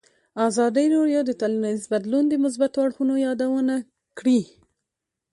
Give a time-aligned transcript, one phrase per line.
[0.47, 3.75] ازادي راډیو د ټولنیز بدلون د مثبتو اړخونو یادونه
[4.17, 4.41] کړې.